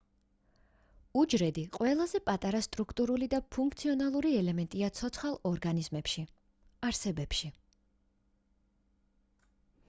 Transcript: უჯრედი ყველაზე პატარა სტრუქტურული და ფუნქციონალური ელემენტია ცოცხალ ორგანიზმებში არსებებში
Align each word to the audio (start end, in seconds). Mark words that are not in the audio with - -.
უჯრედი 1.23 1.65
ყველაზე 1.75 2.21
პატარა 2.29 2.61
სტრუქტურული 2.67 3.27
და 3.33 3.41
ფუნქციონალური 3.57 4.31
ელემენტია 4.39 4.89
ცოცხალ 5.01 5.37
ორგანიზმებში 5.51 6.25
არსებებში 6.91 7.53